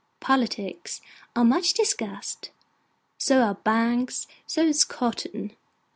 [0.19, 0.99] Politics
[1.35, 2.49] are much discussed,
[3.19, 5.55] so are banks, so is cotton.